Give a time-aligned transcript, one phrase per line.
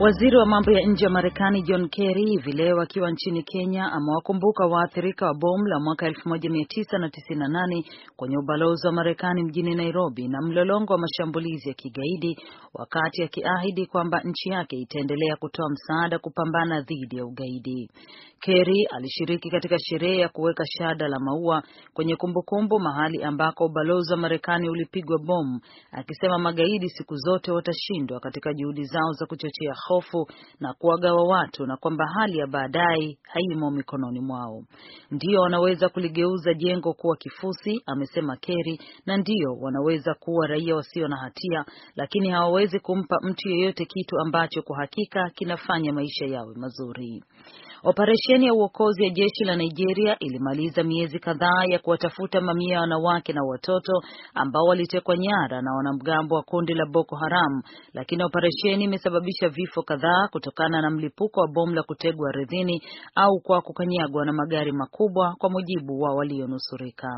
[0.00, 4.66] Waziri wa mambo ya nje wa Marekani John Kerry hivi leo akiwa nchini Kenya amewakumbuka
[4.66, 7.84] waathirika wa bomu la mwaka 1998
[8.16, 12.36] kwenye ubalozi wa Marekani mjini Nairobi na mlolongo wa mashambulizi ya kigaidi,
[12.74, 17.90] wakati akiahidi kwamba nchi yake itaendelea kutoa msaada kupambana dhidi ya ugaidi.
[18.40, 21.62] Kerry alishiriki katika sherehe ya kuweka shada la maua
[21.94, 25.60] kwenye kumbukumbu mahali ambako ubalozi wa Marekani ulipigwa bomu,
[25.92, 30.26] akisema magaidi siku zote watashindwa katika juhudi zao za kuchochea hofu
[30.60, 34.62] na kuwagawa watu na kwamba hali ya baadaye haimo mikononi mwao.
[35.10, 41.16] Ndio wanaweza kuligeuza jengo kuwa kifusi, amesema Kerry, na ndio wanaweza kuwa raia wasio na
[41.16, 41.64] hatia,
[41.96, 47.24] lakini hawawezi kumpa mtu yeyote kitu ambacho kwa hakika kinafanya maisha yawe mazuri.
[47.84, 53.32] Operesheni ya uokozi ya jeshi la Nigeria ilimaliza miezi kadhaa ya kuwatafuta mamia ya wanawake
[53.32, 53.92] na watoto
[54.34, 57.62] ambao walitekwa nyara na wanamgambo wa kundi la Boko Haram,
[57.94, 62.82] lakini operesheni imesababisha vifo kadhaa kutokana na mlipuko wa bomu la kutegwa ardhini
[63.14, 67.08] au kwa kukanyagwa na magari makubwa, kwa mujibu wa walionusurika.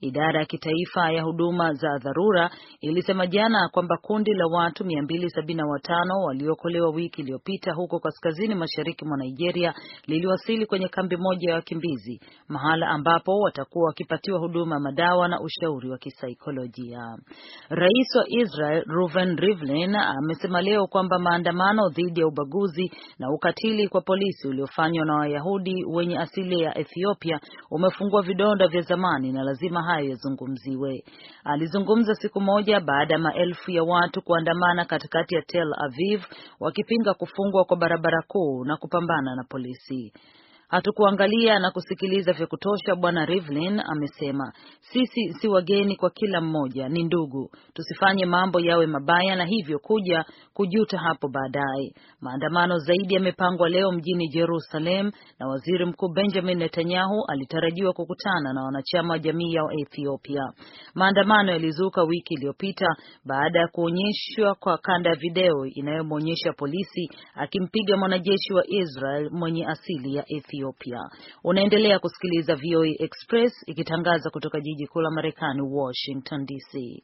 [0.00, 6.90] Idara ya kitaifa ya huduma za dharura ilisema jana kwamba kundi la watu 275 waliokolewa
[6.90, 9.74] wiki iliyopita huko kaskazini mashariki mwa Nigeria
[10.06, 15.98] liliwasili kwenye kambi moja ya wakimbizi, mahala ambapo watakuwa wakipatiwa huduma madawa na ushauri wa
[15.98, 17.16] kisaikolojia.
[17.68, 24.00] Rais wa Israel Reuven Rivlin amesema leo kwamba maandamano dhidi ya ubaguzi na ukatili kwa
[24.00, 30.08] polisi uliofanywa na Wayahudi wenye asili ya Ethiopia umefungua vidonda vya zamani na lazima hayo
[30.08, 31.04] yazungumziwe.
[31.44, 36.22] Alizungumza siku moja baada ya maelfu ya watu kuandamana katikati ya Tel Aviv
[36.60, 39.91] wakipinga kufungwa kwa barabara kuu na kupambana na polisi.
[39.92, 40.12] the
[40.72, 44.52] Hatukuangalia na kusikiliza vya kutosha, Bwana Rivlin amesema.
[44.80, 47.50] Sisi si wageni kwa kila mmoja, ni ndugu.
[47.74, 51.94] Tusifanye mambo yawe mabaya na hivyo kuja kujuta hapo baadaye.
[52.20, 59.12] Maandamano zaidi yamepangwa leo mjini Jerusalem na Waziri Mkuu Benjamin Netanyahu alitarajiwa kukutana na wanachama
[59.12, 60.42] wa jamii ya Ethiopia.
[60.94, 62.86] Maandamano yalizuka wiki iliyopita
[63.24, 70.14] baada ya kuonyeshwa kwa kanda ya video inayomwonyesha polisi akimpiga mwanajeshi wa Israel mwenye asili
[70.14, 70.61] ya Ethiopia.
[71.44, 77.02] Unaendelea kusikiliza VOA Express ikitangaza kutoka jiji kuu la Marekani, Washington DC.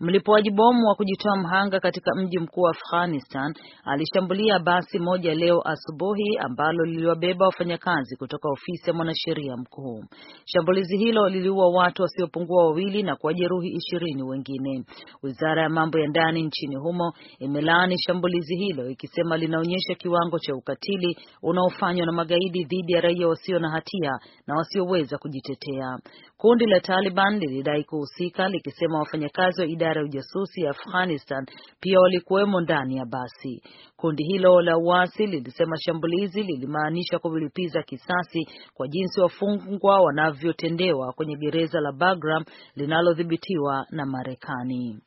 [0.00, 6.38] Mlipuaji bomu wa kujitoa mhanga katika mji mkuu wa Afghanistan alishambulia basi moja leo asubuhi
[6.38, 10.04] ambalo liliwabeba wafanyakazi kutoka ofisi ya mwanasheria mkuu.
[10.44, 14.84] Shambulizi hilo liliua watu wasiopungua wawili na kuwajeruhi ishirini wengine.
[15.22, 21.16] Wizara ya mambo ya ndani nchini humo imelaani shambulizi hilo ikisema linaonyesha kiwango cha ukatili
[21.42, 24.10] unaofanywa na magaidi dhidi ya raia wasio na hatia
[24.46, 25.98] na wasioweza kujitetea.
[26.36, 31.46] Kundi la Taliban lilidai kuhusika likisema wafanyakazi wa idara ya ujasusi ya Afghanistan
[31.80, 33.62] pia walikuwemo ndani ya basi.
[33.96, 41.80] Kundi hilo la uasi lilisema shambulizi lilimaanisha kulipiza kisasi kwa jinsi wafungwa wanavyotendewa kwenye gereza
[41.80, 42.44] la Bagram
[42.76, 44.98] linalodhibitiwa na Marekani.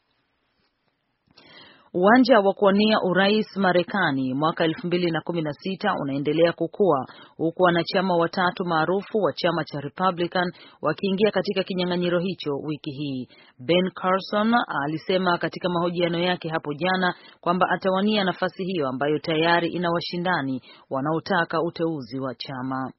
[1.95, 7.05] Uwanja wa kuwania urais Marekani mwaka 2016 unaendelea kukua
[7.37, 13.27] huku wanachama watatu maarufu wa chama cha Republican wakiingia katika kinyang'anyiro hicho wiki hii.
[13.59, 14.53] Ben Carson
[14.85, 21.61] alisema katika mahojiano yake hapo jana kwamba atawania nafasi hiyo ambayo tayari ina washindani wanaotaka
[21.61, 22.91] uteuzi wa chama.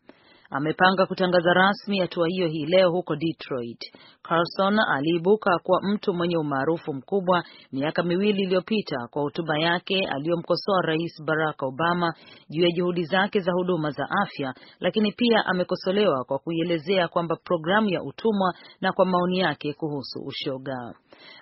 [0.57, 3.79] Amepanga kutangaza rasmi hatua hiyo hii leo huko Detroit.
[4.23, 11.23] Carlson aliibuka kuwa mtu mwenye umaarufu mkubwa miaka miwili iliyopita kwa hotuba yake aliyomkosoa Rais
[11.25, 12.15] Barack Obama
[12.51, 17.89] juu ya juhudi zake za huduma za afya, lakini pia amekosolewa kwa kuielezea kwamba programu
[17.89, 20.95] ya utumwa na kwa maoni yake kuhusu ushoga.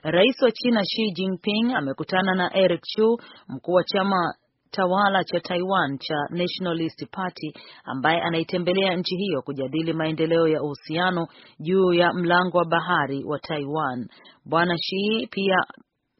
[0.02, 3.18] Rais wa China Xi Jinping amekutana na Eric Chu,
[3.48, 4.34] mkuu wa chama
[4.72, 7.52] tawala cha Taiwan cha Nationalist Party
[7.84, 11.26] ambaye anaitembelea nchi hiyo kujadili maendeleo ya uhusiano
[11.60, 14.08] juu ya mlango wa bahari wa Taiwan.
[14.44, 15.56] Bwana Xi pia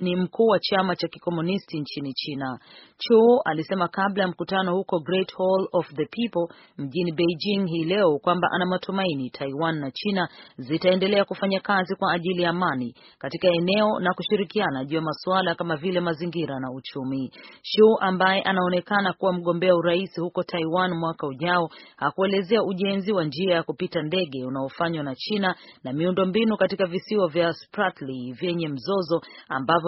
[0.02, 2.58] ni mkuu wa chama cha kikomunisti nchini China.
[2.98, 8.18] Chu alisema kabla ya mkutano huko Great Hall of the People mjini Beijing hii leo
[8.18, 10.28] kwamba ana matumaini Taiwan na China
[10.58, 15.76] zitaendelea kufanya kazi kwa ajili ya amani katika eneo na kushirikiana juu ya masuala kama
[15.76, 17.32] vile mazingira na uchumi.
[17.62, 23.62] Chu ambaye anaonekana kuwa mgombea urais huko Taiwan mwaka ujao hakuelezea ujenzi wa njia ya
[23.62, 25.54] kupita ndege unaofanywa na China
[25.84, 29.20] na miundombinu katika visiwa vya Spratly vyenye mzozo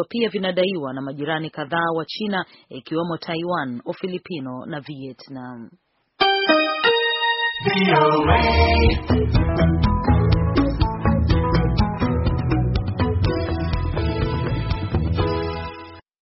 [0.05, 5.71] pia vinadaiwa na majirani kadhaa wa China ikiwemo Taiwan, Ufilipino na Vietnam.